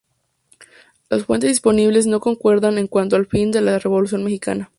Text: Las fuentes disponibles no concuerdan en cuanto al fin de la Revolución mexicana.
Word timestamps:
Las 1.11 1.25
fuentes 1.25 1.51
disponibles 1.51 2.07
no 2.07 2.21
concuerdan 2.21 2.79
en 2.79 2.87
cuanto 2.87 3.15
al 3.17 3.27
fin 3.27 3.51
de 3.51 3.61
la 3.61 3.77
Revolución 3.77 4.23
mexicana. 4.23 4.69